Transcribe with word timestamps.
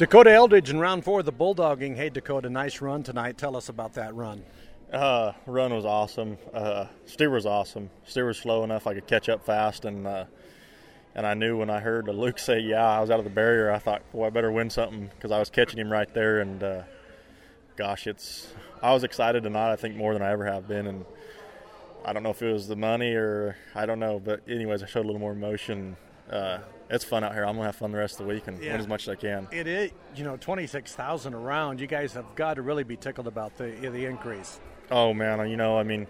Dakota 0.00 0.32
Eldridge 0.32 0.70
in 0.70 0.78
round 0.78 1.04
four 1.04 1.22
the 1.22 1.30
bulldogging. 1.30 1.94
Hey, 1.94 2.08
Dakota, 2.08 2.48
nice 2.48 2.80
run 2.80 3.02
tonight. 3.02 3.36
Tell 3.36 3.54
us 3.54 3.68
about 3.68 3.92
that 3.92 4.14
run. 4.14 4.42
Uh, 4.90 5.32
run 5.44 5.74
was 5.74 5.84
awesome. 5.84 6.38
Uh, 6.54 6.86
was 7.20 7.44
awesome. 7.44 7.90
Steer 8.06 8.24
was 8.24 8.38
slow 8.38 8.64
enough 8.64 8.86
I 8.86 8.94
could 8.94 9.06
catch 9.06 9.28
up 9.28 9.44
fast, 9.44 9.84
and 9.84 10.06
uh, 10.06 10.24
and 11.14 11.26
I 11.26 11.34
knew 11.34 11.58
when 11.58 11.68
I 11.68 11.80
heard 11.80 12.08
Luke 12.08 12.38
say, 12.38 12.60
"Yeah," 12.60 12.82
I 12.82 13.02
was 13.02 13.10
out 13.10 13.18
of 13.18 13.24
the 13.24 13.30
barrier. 13.30 13.70
I 13.70 13.78
thought, 13.78 14.00
"Boy, 14.10 14.28
I 14.28 14.30
better 14.30 14.50
win 14.50 14.70
something," 14.70 15.10
because 15.14 15.32
I 15.32 15.38
was 15.38 15.50
catching 15.50 15.78
him 15.78 15.92
right 15.92 16.08
there. 16.14 16.40
And 16.40 16.62
uh, 16.62 16.82
gosh, 17.76 18.06
it's 18.06 18.50
I 18.82 18.94
was 18.94 19.04
excited 19.04 19.42
tonight. 19.42 19.70
I 19.70 19.76
think 19.76 19.96
more 19.96 20.14
than 20.14 20.22
I 20.22 20.30
ever 20.30 20.46
have 20.46 20.66
been, 20.66 20.86
and 20.86 21.04
I 22.06 22.14
don't 22.14 22.22
know 22.22 22.30
if 22.30 22.40
it 22.40 22.50
was 22.50 22.68
the 22.68 22.74
money 22.74 23.12
or 23.12 23.54
I 23.74 23.84
don't 23.84 24.00
know, 24.00 24.18
but 24.18 24.48
anyways, 24.48 24.82
I 24.82 24.86
showed 24.86 25.04
a 25.04 25.08
little 25.08 25.20
more 25.20 25.32
emotion. 25.32 25.98
Uh, 26.30 26.58
it's 26.88 27.04
fun 27.04 27.22
out 27.24 27.32
here. 27.34 27.44
I'm 27.44 27.54
gonna 27.56 27.66
have 27.66 27.76
fun 27.76 27.92
the 27.92 27.98
rest 27.98 28.20
of 28.20 28.26
the 28.26 28.32
week 28.32 28.46
and 28.46 28.62
Yeah. 28.62 28.72
win 28.72 28.80
as 28.80 28.88
much 28.88 29.02
as 29.02 29.08
I 29.10 29.14
can. 29.16 29.48
It 29.52 29.66
is, 29.66 29.90
you 30.14 30.24
know, 30.24 30.36
twenty 30.36 30.66
six 30.66 30.94
thousand 30.94 31.34
around. 31.34 31.80
You 31.80 31.86
guys 31.86 32.12
have 32.14 32.34
got 32.34 32.54
to 32.54 32.62
really 32.62 32.84
be 32.84 32.96
tickled 32.96 33.26
about 33.26 33.56
the 33.56 33.70
the 33.70 34.06
increase. 34.06 34.60
Oh 34.90 35.12
man, 35.14 35.48
you 35.50 35.56
know, 35.56 35.78
I 35.78 35.82
mean, 35.82 36.06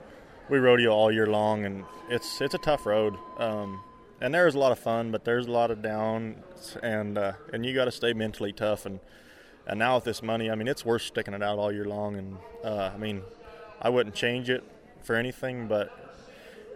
we 0.48 0.59
rodeo 0.59 0.91
all 0.91 1.11
year 1.12 1.27
long, 1.27 1.64
and 1.64 1.84
it's 2.09 2.41
it's 2.41 2.55
a 2.55 2.59
tough 2.59 2.87
road. 2.87 3.16
Um, 3.38 3.83
and 4.23 4.34
there's 4.34 4.55
a 4.55 4.59
lot 4.59 4.73
of 4.73 4.78
fun, 4.78 5.11
but 5.11 5.25
there's 5.25 5.47
a 5.47 5.51
lot 5.51 5.70
of 5.70 5.80
downs, 5.83 6.77
and 6.83 7.16
uh, 7.19 7.33
and 7.52 7.64
you 7.64 7.75
got 7.75 7.87
to 7.87 7.92
stay 7.92 8.12
mentally 8.12 8.52
tough. 8.52 8.84
And 8.87 9.00
and 9.66 9.78
now 9.78 9.97
with 9.97 10.05
this 10.05 10.23
money, 10.23 10.50
I 10.50 10.55
mean, 10.55 10.69
it's 10.69 10.84
worth 10.84 11.02
sticking 11.02 11.34
it 11.34 11.42
out 11.42 11.59
all 11.59 11.70
year 11.73 11.84
long. 11.84 12.16
And 12.16 12.37
uh, 12.64 12.91
I 12.95 12.97
mean, 12.98 13.23
I 13.80 13.89
wouldn't 13.91 14.14
change 14.14 14.48
it 14.50 14.62
for 15.02 15.14
anything, 15.14 15.69
but 15.69 15.91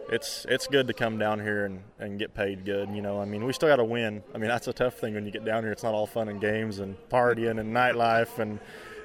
it's 0.09 0.45
it's 0.49 0.67
good 0.67 0.87
to 0.87 0.93
come 0.93 1.17
down 1.17 1.39
here 1.39 1.65
and, 1.65 1.81
and 1.99 2.19
get 2.19 2.33
paid 2.33 2.65
good. 2.65 2.89
You 2.89 3.01
know, 3.01 3.19
I 3.19 3.25
mean, 3.25 3.43
we 3.45 3.53
still 3.53 3.69
got 3.69 3.77
to 3.77 3.83
win. 3.83 4.23
I 4.33 4.37
mean, 4.37 4.49
that's 4.49 4.67
a 4.67 4.73
tough 4.73 4.95
thing 4.95 5.13
when 5.15 5.25
you 5.25 5.31
get 5.31 5.45
down 5.45 5.63
here. 5.63 5.71
It's 5.71 5.83
not 5.83 5.93
all 5.93 6.05
fun 6.07 6.29
and 6.29 6.39
games 6.39 6.79
and 6.79 6.95
partying 7.09 7.59
and 7.59 7.75
nightlife 7.75 8.39
and. 8.39 8.59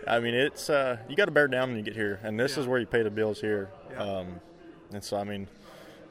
I 0.07 0.19
mean, 0.19 0.33
it's 0.33 0.71
uh, 0.71 0.97
you 1.11 1.15
got 1.15 1.27
to 1.27 1.31
bear 1.31 1.47
down 1.47 1.69
when 1.69 1.77
you 1.77 1.83
get 1.85 1.95
here, 1.95 2.21
and 2.23 2.41
this 2.41 2.57
Yeah. 2.57 2.63
is 2.63 2.67
where 2.67 2.81
you 2.81 2.87
pay 2.87 3.03
the 3.03 3.11
bills 3.11 3.39
here. 3.39 3.69
Yeah. 3.91 4.03
Um, 4.03 4.41
and 4.95 5.05
so, 5.05 5.19
I 5.19 5.25
mean, 5.25 5.47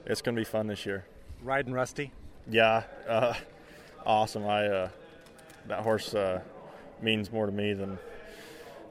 it's 0.05 0.21
going 0.21 0.35
to 0.35 0.39
be 0.39 0.45
fun 0.45 0.67
this 0.67 0.85
year. 0.85 1.05
Riding 1.41 1.73
Rusty. 1.73 2.11
Yeah, 2.47 2.83
uh, 3.07 3.33
awesome. 4.05 4.45
I 4.45 4.67
uh, 4.67 4.89
that 5.67 5.79
horse 5.79 6.13
uh, 6.13 6.41
means 7.01 7.31
more 7.31 7.47
to 7.47 7.51
me 7.51 7.73
than 7.73 7.97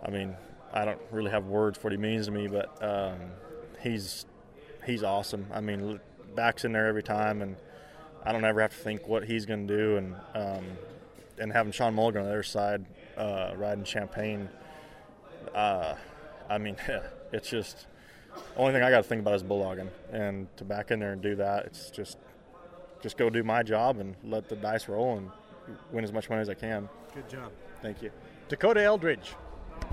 I 0.05 0.11
mean. 0.11 0.37
I 0.73 0.85
don't 0.85 1.01
really 1.13 1.31
have 1.31 1.47
words 1.47 1.79
for 1.79 1.85
what 1.85 1.93
he 1.93 1.97
means 1.97 2.27
to 2.27 2.33
me, 2.33 2.47
but 2.49 2.77
um, 2.83 3.19
he's 3.81 4.27
he's 4.89 5.03
awesome. 5.05 5.47
I 5.53 5.61
mean, 5.61 6.01
backs 6.35 6.65
in 6.65 6.73
there 6.73 6.87
every 6.87 7.03
time, 7.03 7.43
and 7.43 7.57
I 8.25 8.33
don't 8.33 8.45
ever 8.45 8.61
have 8.61 8.73
to 8.73 8.77
think 8.77 9.07
what 9.07 9.25
he's 9.25 9.47
going 9.47 9.69
to 9.69 9.77
do. 9.77 9.97
And 9.99 10.17
um, 10.35 10.65
and 11.39 11.53
having 11.53 11.71
Sean 11.71 11.95
Mulligan 11.95 12.23
on 12.23 12.27
the 12.27 12.33
other 12.33 12.43
side 12.43 12.85
uh, 13.17 13.53
riding 13.57 13.85
Champagne, 13.85 14.49
uh, 15.55 15.95
I 16.49 16.59
mean, 16.59 16.77
it's 17.33 17.49
just 17.49 17.87
the 18.55 18.61
only 18.61 18.73
thing 18.73 18.83
I 18.83 18.91
got 18.91 18.99
to 18.99 19.09
think 19.09 19.21
about 19.21 19.35
is 19.35 19.45
bulldogging, 19.45 19.91
and 20.13 20.49
to 20.57 20.65
back 20.65 20.91
in 20.91 20.99
there 20.99 21.13
and 21.13 21.23
do 21.23 21.37
that, 21.37 21.67
it's 21.67 21.91
just 21.91 22.19
just 23.01 23.17
go 23.17 23.31
do 23.31 23.45
my 23.45 23.63
job 23.63 23.99
and 23.99 24.17
let 24.25 24.49
the 24.49 24.57
dice 24.57 24.89
roll 24.89 25.19
and 25.19 25.31
win 25.93 26.03
as 26.03 26.13
much 26.13 26.29
money 26.29 26.41
as 26.41 26.49
I 26.49 26.55
can. 26.55 26.89
Good 27.15 27.29
job. 27.29 27.53
Thank 27.81 28.03
you. 28.03 28.11
Dakota 28.49 28.83
Eldridge. 28.83 29.35